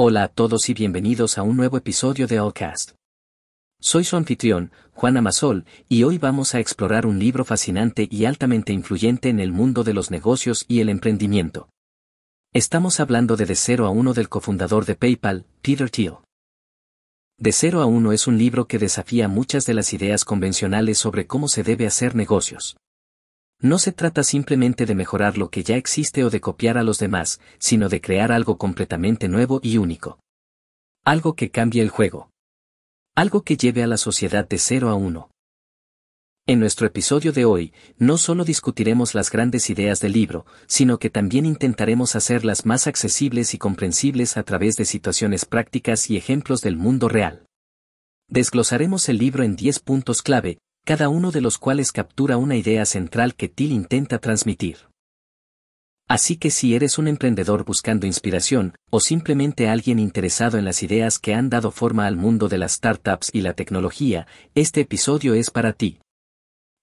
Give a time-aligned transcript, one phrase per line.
[0.00, 2.92] Hola a todos y bienvenidos a un nuevo episodio de Allcast.
[3.80, 8.72] Soy su anfitrión, Juan Amasol, y hoy vamos a explorar un libro fascinante y altamente
[8.72, 11.68] influyente en el mundo de los negocios y el emprendimiento.
[12.52, 16.18] Estamos hablando de De 0 a 1 del cofundador de PayPal, Peter Thiel.
[17.36, 21.26] De 0 a 1 es un libro que desafía muchas de las ideas convencionales sobre
[21.26, 22.76] cómo se debe hacer negocios.
[23.60, 26.98] No se trata simplemente de mejorar lo que ya existe o de copiar a los
[26.98, 30.20] demás, sino de crear algo completamente nuevo y único.
[31.04, 32.30] Algo que cambie el juego.
[33.16, 35.30] Algo que lleve a la sociedad de 0 a 1.
[36.46, 41.10] En nuestro episodio de hoy, no solo discutiremos las grandes ideas del libro, sino que
[41.10, 46.76] también intentaremos hacerlas más accesibles y comprensibles a través de situaciones prácticas y ejemplos del
[46.76, 47.44] mundo real.
[48.28, 52.86] Desglosaremos el libro en 10 puntos clave, cada uno de los cuales captura una idea
[52.86, 54.88] central que Till intenta transmitir.
[56.08, 61.18] Así que si eres un emprendedor buscando inspiración, o simplemente alguien interesado en las ideas
[61.18, 65.50] que han dado forma al mundo de las startups y la tecnología, este episodio es
[65.50, 66.00] para ti.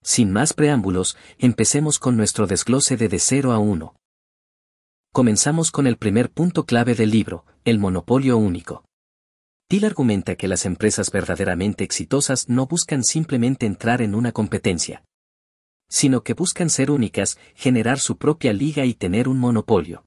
[0.03, 3.95] Sin más preámbulos, empecemos con nuestro desglose de de 0 a 1.
[5.11, 8.84] Comenzamos con el primer punto clave del libro, el monopolio único.
[9.67, 15.03] Till argumenta que las empresas verdaderamente exitosas no buscan simplemente entrar en una competencia,
[15.89, 20.05] sino que buscan ser únicas, generar su propia liga y tener un monopolio.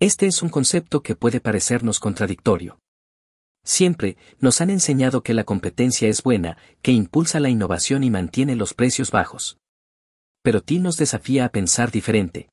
[0.00, 2.80] Este es un concepto que puede parecernos contradictorio.
[3.64, 8.56] Siempre nos han enseñado que la competencia es buena, que impulsa la innovación y mantiene
[8.56, 9.56] los precios bajos.
[10.42, 12.50] Pero Till nos desafía a pensar diferente.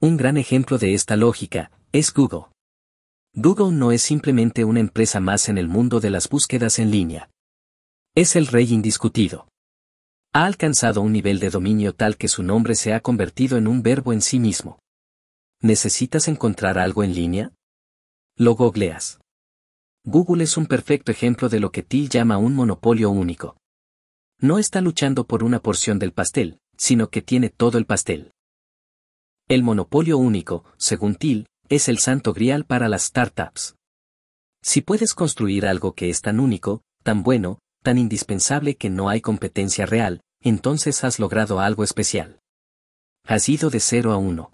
[0.00, 2.44] Un gran ejemplo de esta lógica es Google.
[3.34, 7.30] Google no es simplemente una empresa más en el mundo de las búsquedas en línea.
[8.16, 9.46] Es el rey indiscutido.
[10.32, 13.82] Ha alcanzado un nivel de dominio tal que su nombre se ha convertido en un
[13.82, 14.80] verbo en sí mismo.
[15.60, 17.52] ¿Necesitas encontrar algo en línea?
[18.36, 19.20] Lo googleas.
[20.04, 23.56] Google es un perfecto ejemplo de lo que Till llama un monopolio único.
[24.38, 28.32] No está luchando por una porción del pastel, sino que tiene todo el pastel.
[29.46, 33.76] El monopolio único, según Till, es el santo grial para las startups.
[34.60, 39.20] Si puedes construir algo que es tan único, tan bueno, tan indispensable que no hay
[39.20, 42.40] competencia real, entonces has logrado algo especial.
[43.24, 44.52] Has ido de 0 a 1.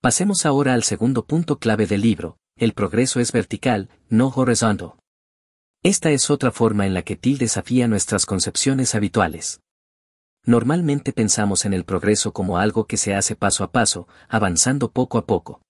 [0.00, 4.94] Pasemos ahora al segundo punto clave del libro, el progreso es vertical, no horizontal.
[5.84, 9.60] Esta es otra forma en la que Till desafía nuestras concepciones habituales.
[10.44, 15.18] Normalmente pensamos en el progreso como algo que se hace paso a paso, avanzando poco
[15.18, 15.61] a poco.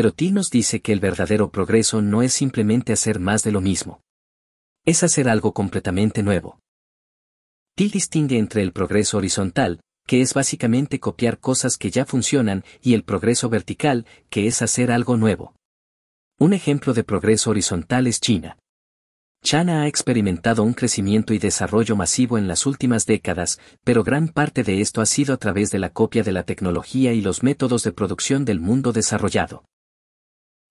[0.00, 3.60] Pero Till nos dice que el verdadero progreso no es simplemente hacer más de lo
[3.60, 4.00] mismo.
[4.86, 6.58] Es hacer algo completamente nuevo.
[7.76, 12.94] Till distingue entre el progreso horizontal, que es básicamente copiar cosas que ya funcionan, y
[12.94, 15.54] el progreso vertical, que es hacer algo nuevo.
[16.38, 18.56] Un ejemplo de progreso horizontal es China.
[19.44, 24.62] China ha experimentado un crecimiento y desarrollo masivo en las últimas décadas, pero gran parte
[24.62, 27.82] de esto ha sido a través de la copia de la tecnología y los métodos
[27.82, 29.62] de producción del mundo desarrollado.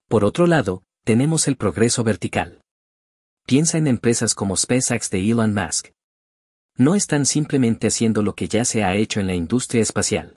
[0.10, 2.64] Por otro lado, tenemos el progreso vertical.
[3.46, 5.90] Piensa en empresas como SpaceX de Elon Musk.
[6.78, 10.36] No están simplemente haciendo lo que ya se ha hecho en la industria espacial.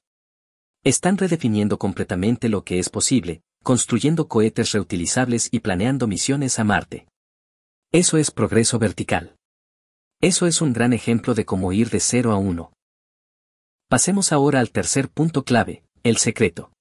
[0.85, 7.07] Están redefiniendo completamente lo que es posible, construyendo cohetes reutilizables y planeando misiones a Marte.
[7.93, 9.37] Eso es progreso vertical.
[10.21, 12.75] Eso es un gran ejemplo de cómo ir de 0 a 1.
[13.89, 16.73] Pasemos ahora al tercer punto clave, el secreto.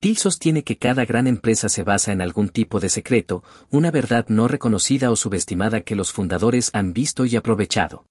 [0.00, 4.26] Till sostiene que cada gran empresa se basa en algún tipo de secreto, una verdad
[4.28, 8.06] no reconocida o subestimada que los fundadores han visto y aprovechado.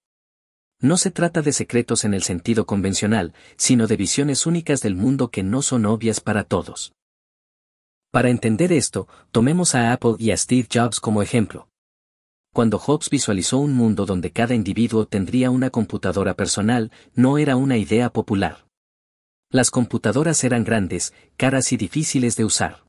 [0.81, 5.29] No se trata de secretos en el sentido convencional, sino de visiones únicas del mundo
[5.29, 6.93] que no son obvias para todos.
[8.11, 11.69] Para entender esto, tomemos a Apple y a Steve Jobs como ejemplo.
[12.53, 17.77] Cuando Jobs visualizó un mundo donde cada individuo tendría una computadora personal, no era una
[17.77, 18.65] idea popular.
[19.55, 22.83] Las computadoras eran grandes, caras y difíciles de usar.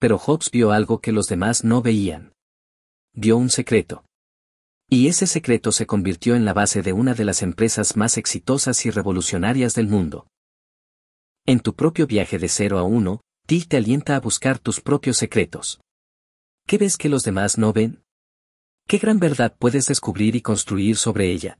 [0.00, 2.32] Pero Hobbes vio algo que los demás no veían.
[3.12, 4.02] Vio un secreto.
[4.88, 8.86] Y ese secreto se convirtió en la base de una de las empresas más exitosas
[8.86, 10.26] y revolucionarias del mundo.
[11.44, 15.18] En tu propio viaje de 0 a 1, Till te alienta a buscar tus propios
[15.18, 15.82] secretos.
[16.66, 18.02] ¿Qué ves que los demás no ven?
[18.88, 21.58] ¿Qué gran verdad puedes descubrir y construir sobre ella?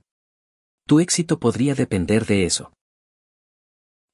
[0.87, 2.73] Tu éxito podría depender de eso.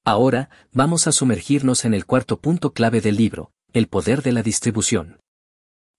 [0.04, 4.42] Ahora, vamos a sumergirnos en el cuarto punto clave del libro, el poder de la
[4.42, 5.20] distribución.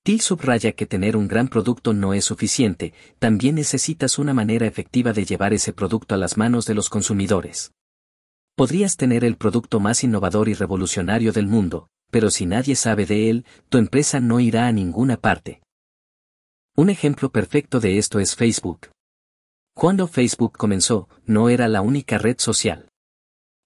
[0.04, 5.14] Till subraya que tener un gran producto no es suficiente, también necesitas una manera efectiva
[5.14, 7.72] de llevar ese producto a las manos de los consumidores.
[8.56, 13.30] Podrías tener el producto más innovador y revolucionario del mundo, pero si nadie sabe de
[13.30, 15.62] él, tu empresa no irá a ninguna parte.
[16.76, 18.90] Un ejemplo perfecto de esto es Facebook.
[19.76, 22.91] Cuando Facebook comenzó, no era la única red social.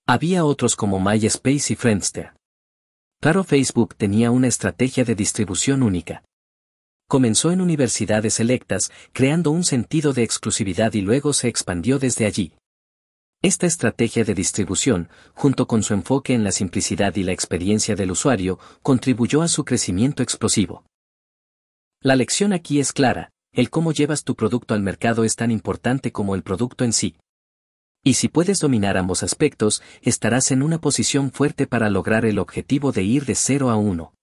[0.08, 2.36] Había otros como MySpace y Friendster.
[3.20, 6.24] Claro, Facebook tenía una estrategia de distribución única.
[7.08, 12.54] Comenzó en universidades selectas, creando un sentido de exclusividad y luego se expandió desde allí.
[13.42, 18.12] Esta estrategia de distribución, junto con su enfoque en la simplicidad y la experiencia del
[18.12, 20.84] usuario, contribuyó a su crecimiento explosivo.
[22.00, 26.12] La lección aquí es clara, el cómo llevas tu producto al mercado es tan importante
[26.12, 27.16] como el producto en sí.
[28.08, 32.92] Y si puedes dominar ambos aspectos, estarás en una posición fuerte para lograr el objetivo
[32.92, 34.14] de ir de 0 a 1.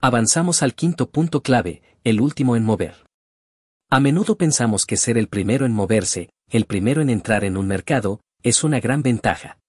[0.00, 3.06] Avanzamos al quinto punto clave, el último en mover.
[3.90, 7.68] A menudo pensamos que ser el primero en moverse, el primero en entrar en un
[7.68, 9.60] mercado, es una gran ventaja.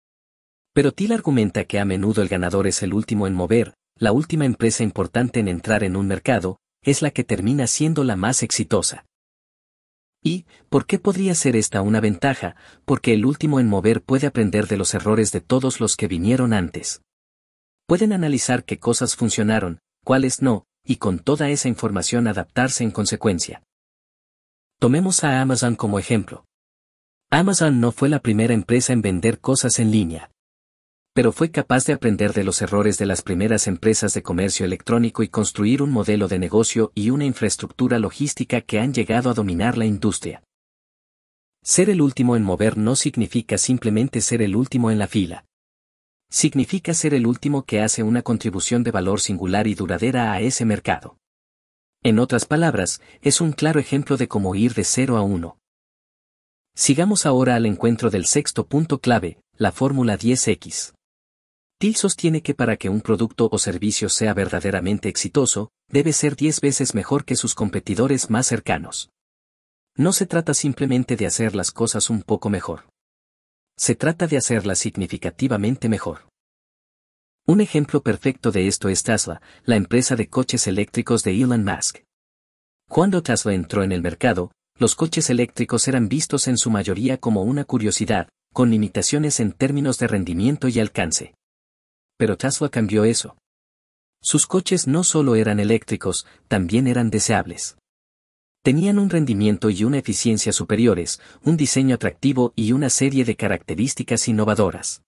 [0.73, 4.45] Pero Till argumenta que a menudo el ganador es el último en mover, la última
[4.45, 9.05] empresa importante en entrar en un mercado, es la que termina siendo la más exitosa.
[10.25, 12.55] ¿Y por qué podría ser esta una ventaja?
[12.83, 16.51] Porque el último en mover puede aprender de los errores de todos los que vinieron
[16.51, 17.03] antes.
[17.87, 23.61] Pueden analizar qué cosas funcionaron, cuáles no, y con toda esa información adaptarse en consecuencia.
[24.79, 26.45] Tomemos a Amazon como ejemplo.
[27.29, 30.31] Amazon no fue la primera empresa en vender cosas en línea.
[31.15, 35.23] Pero fue capaz de aprender de los errores de las primeras empresas de comercio electrónico
[35.23, 39.75] y construir un modelo de negocio y una infraestructura logística que han llegado a dominar
[39.75, 40.43] la industria.
[41.63, 45.45] Ser el último en mover no significa simplemente ser el último en la fila
[46.35, 50.65] significa ser el último que hace una contribución de valor singular y duradera a ese
[50.65, 51.17] mercado.
[52.03, 55.57] En otras palabras, es un claro ejemplo de cómo ir de 0 a 1.
[56.75, 60.93] Sigamos ahora al encuentro del sexto punto clave, la fórmula 10X.
[61.85, 66.59] Till sostiene que para que un producto o servicio sea verdaderamente exitoso, debe ser 10
[66.61, 69.11] veces mejor que sus competidores más cercanos.
[69.95, 72.89] No se trata simplemente de hacer las cosas un poco mejor.
[73.77, 76.27] Se trata de hacerla significativamente mejor.
[77.45, 81.99] Un ejemplo perfecto de esto es Tesla, la empresa de coches eléctricos de Elon Musk.
[82.89, 84.49] Cuando Tesla entró en el mercado,
[84.79, 89.99] los coches eléctricos eran vistos en su mayoría como una curiosidad, con limitaciones en términos
[89.99, 91.34] de rendimiento y alcance.
[92.17, 93.37] Pero Tesla cambió eso.
[94.21, 97.77] Sus coches no solo eran eléctricos, también eran deseables.
[98.63, 104.27] Tenían un rendimiento y una eficiencia superiores, un diseño atractivo y una serie de características
[104.27, 105.03] innovadoras.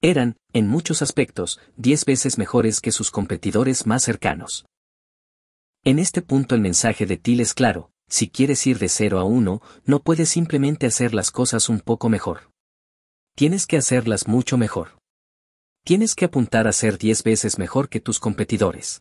[0.00, 4.64] Eran, en muchos aspectos, diez veces mejores que sus competidores más cercanos.
[5.82, 9.24] En este punto el mensaje de Till es claro, si quieres ir de 0 a
[9.24, 12.52] 1, no puedes simplemente hacer las cosas un poco mejor.
[13.34, 14.97] Tienes que hacerlas mucho mejor.
[15.88, 19.00] Tienes que apuntar a ser 10 veces mejor que tus competidores.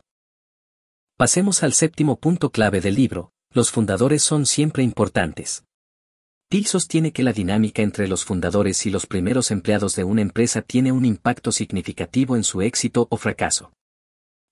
[1.17, 5.65] Pasemos al séptimo punto clave del libro, los fundadores son siempre importantes.
[6.47, 10.61] Till sostiene que la dinámica entre los fundadores y los primeros empleados de una empresa
[10.61, 13.73] tiene un impacto significativo en su éxito o fracaso.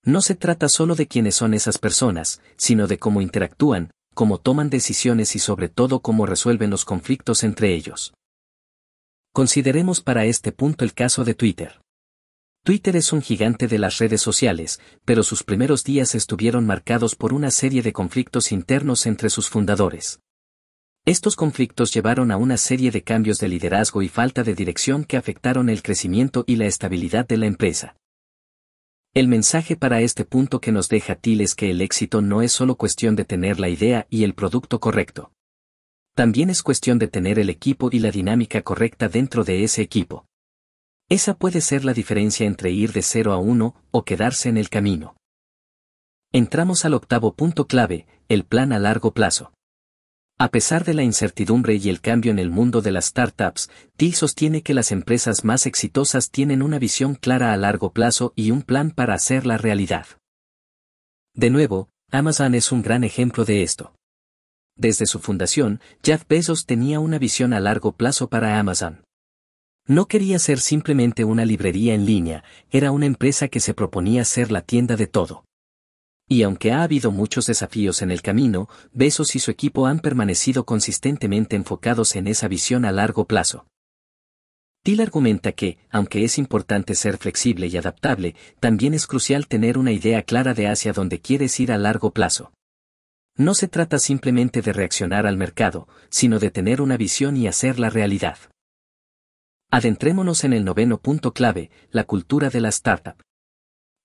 [0.03, 4.69] No se trata solo de quiénes son esas personas, sino de cómo interactúan, cómo toman
[4.69, 8.13] decisiones y sobre todo cómo resuelven los conflictos entre ellos.
[9.31, 11.79] Consideremos para este punto el caso de Twitter.
[12.65, 17.31] Twitter es un gigante de las redes sociales, pero sus primeros días estuvieron marcados por
[17.31, 20.19] una serie de conflictos internos entre sus fundadores.
[21.05, 25.15] Estos conflictos llevaron a una serie de cambios de liderazgo y falta de dirección que
[25.15, 27.97] afectaron el crecimiento y la estabilidad de la empresa.
[29.13, 32.51] El mensaje para este punto que nos deja Till es que el éxito no es
[32.51, 35.31] solo cuestión de tener la idea y el producto correcto.
[36.15, 40.25] También es cuestión de tener el equipo y la dinámica correcta dentro de ese equipo.
[41.07, 44.69] Esa puede ser la diferencia entre ir de 0 a 1 o quedarse en el
[44.69, 45.15] camino.
[46.31, 49.53] Entramos al octavo punto clave, el plan a largo plazo.
[50.37, 54.15] A pesar de la incertidumbre y el cambio en el mundo de las startups, Till
[54.15, 58.63] sostiene que las empresas más exitosas tienen una visión clara a largo plazo y un
[58.63, 60.07] plan para hacerla realidad.
[61.35, 63.95] De nuevo, Amazon es un gran ejemplo de esto.
[64.75, 69.04] Desde su fundación, Jeff Bezos tenía una visión a largo plazo para Amazon.
[69.87, 74.51] No quería ser simplemente una librería en línea, era una empresa que se proponía ser
[74.51, 75.45] la tienda de todo.
[76.27, 80.65] Y aunque ha habido muchos desafíos en el camino, Besos y su equipo han permanecido
[80.65, 83.67] consistentemente enfocados en esa visión a largo plazo.
[84.81, 89.91] Till argumenta que, aunque es importante ser flexible y adaptable, también es crucial tener una
[89.91, 92.51] idea clara de hacia dónde quieres ir a largo plazo.
[93.37, 97.91] No se trata simplemente de reaccionar al mercado, sino de tener una visión y hacerla
[97.91, 98.37] realidad.
[99.71, 103.21] Adentrémonos en el noveno punto clave, la cultura de la startup.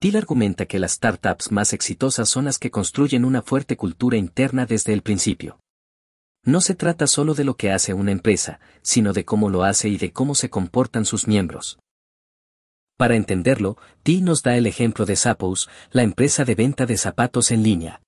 [0.00, 4.64] Till argumenta que las startups más exitosas son las que construyen una fuerte cultura interna
[4.64, 5.60] desde el principio.
[6.42, 9.90] No se trata solo de lo que hace una empresa, sino de cómo lo hace
[9.90, 11.78] y de cómo se comportan sus miembros.
[12.96, 17.50] Para entenderlo, Till nos da el ejemplo de Zappos, la empresa de venta de zapatos
[17.50, 18.00] en línea.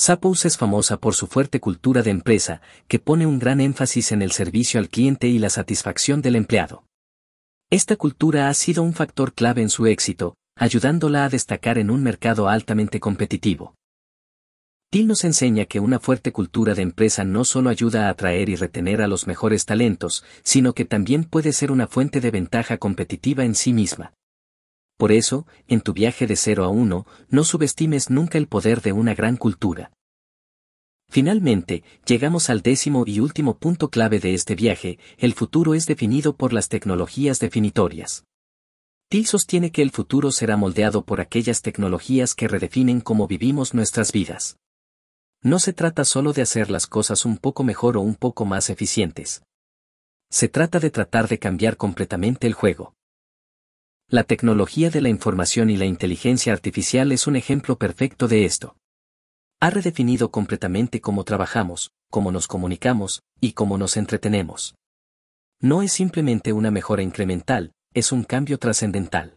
[0.00, 4.22] Zappos es famosa por su fuerte cultura de empresa, que pone un gran énfasis en
[4.22, 6.84] el servicio al cliente y la satisfacción del empleado.
[7.68, 12.04] Esta cultura ha sido un factor clave en su éxito, ayudándola a destacar en un
[12.04, 13.74] mercado altamente competitivo.
[14.90, 18.54] Till nos enseña que una fuerte cultura de empresa no solo ayuda a atraer y
[18.54, 23.44] retener a los mejores talentos, sino que también puede ser una fuente de ventaja competitiva
[23.44, 24.14] en sí misma.
[24.98, 28.92] Por eso, en tu viaje de 0 a 1, no subestimes nunca el poder de
[28.92, 29.92] una gran cultura.
[31.08, 36.36] Finalmente, llegamos al décimo y último punto clave de este viaje, el futuro es definido
[36.36, 38.24] por las tecnologías definitorias.
[39.08, 44.10] Till sostiene que el futuro será moldeado por aquellas tecnologías que redefinen cómo vivimos nuestras
[44.10, 44.58] vidas.
[45.42, 48.68] No se trata solo de hacer las cosas un poco mejor o un poco más
[48.68, 49.42] eficientes.
[50.28, 52.97] Se trata de tratar de cambiar completamente el juego.
[54.10, 58.74] La tecnología de la información y la inteligencia artificial es un ejemplo perfecto de esto.
[59.60, 64.74] Ha redefinido completamente cómo trabajamos, cómo nos comunicamos, y cómo nos entretenemos.
[65.60, 69.36] No es simplemente una mejora incremental, es un cambio trascendental.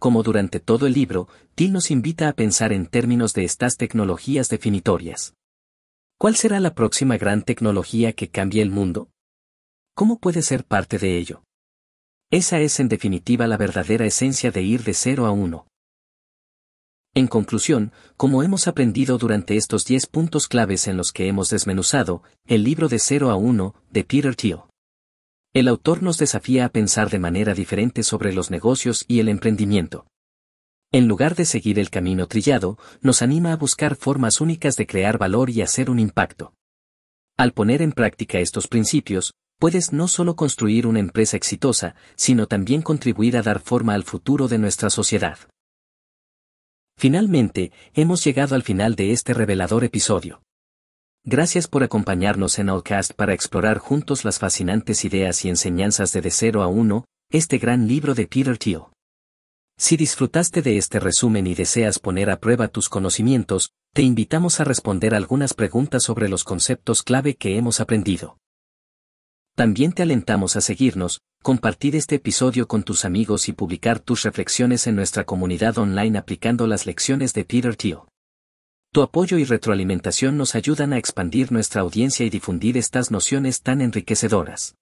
[0.00, 4.48] Como durante todo el libro, Till nos invita a pensar en términos de estas tecnologías
[4.48, 5.34] definitorias.
[6.18, 9.10] ¿Cuál será la próxima gran tecnología que cambie el mundo?
[9.94, 11.43] ¿Cómo puede ser parte de ello?
[12.30, 15.66] Esa es en definitiva la verdadera esencia de ir de cero a uno.
[17.16, 22.24] En conclusión, como hemos aprendido durante estos 10 puntos claves en los que hemos desmenuzado,
[22.46, 24.62] el libro de 0 a 1, de Peter Thiel.
[25.52, 30.08] El autor nos desafía a pensar de manera diferente sobre los negocios y el emprendimiento.
[30.90, 35.16] En lugar de seguir el camino trillado, nos anima a buscar formas únicas de crear
[35.16, 36.54] valor y hacer un impacto.
[37.36, 42.82] Al poner en práctica estos principios, puedes no solo construir una empresa exitosa, sino también
[42.82, 45.38] contribuir a dar forma al futuro de nuestra sociedad.
[46.96, 50.42] Finalmente, hemos llegado al final de este revelador episodio.
[51.24, 56.30] Gracias por acompañarnos en Allcast para explorar juntos las fascinantes ideas y enseñanzas de De
[56.30, 58.82] Cero a Uno, este gran libro de Peter Thiel.
[59.76, 64.64] Si disfrutaste de este resumen y deseas poner a prueba tus conocimientos, te invitamos a
[64.64, 68.36] responder algunas preguntas sobre los conceptos clave que hemos aprendido.
[69.54, 74.88] También te alentamos a seguirnos, compartir este episodio con tus amigos y publicar tus reflexiones
[74.88, 77.98] en nuestra comunidad online aplicando las lecciones de Peter Thiel.
[78.92, 83.80] Tu apoyo y retroalimentación nos ayudan a expandir nuestra audiencia y difundir estas nociones tan
[83.80, 84.74] enriquecedoras.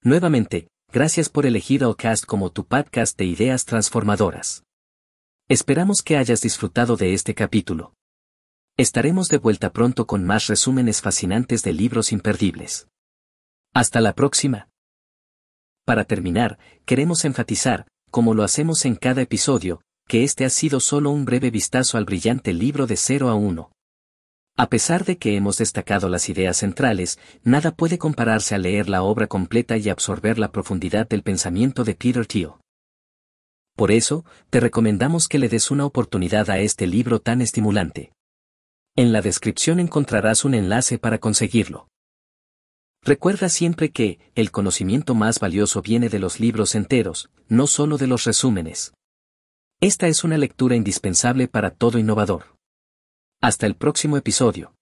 [0.00, 4.62] Nuevamente, gracias por elegir Allcast como tu podcast de ideas transformadoras.
[5.48, 7.94] Esperamos que hayas disfrutado de este capítulo.
[8.76, 12.86] Estaremos de vuelta pronto con más resúmenes fascinantes de libros imperdibles.
[13.76, 14.70] Hasta la próxima.
[15.84, 21.10] Para terminar, queremos enfatizar, como lo hacemos en cada episodio, que este ha sido solo
[21.10, 23.70] un breve vistazo al brillante libro de 0 a 1.
[24.56, 29.02] A pesar de que hemos destacado las ideas centrales, nada puede compararse a leer la
[29.02, 32.52] obra completa y absorber la profundidad del pensamiento de Peter Thiel.
[33.74, 38.14] Por eso, te recomendamos que le des una oportunidad a este libro tan estimulante.
[38.96, 41.88] En la descripción encontrarás un enlace para conseguirlo.
[43.06, 48.08] Recuerda siempre que, el conocimiento más valioso viene de los libros enteros, no solo de
[48.08, 48.94] los resúmenes.
[49.80, 52.56] Esta es una lectura indispensable para todo innovador.
[53.40, 54.75] Hasta el próximo episodio.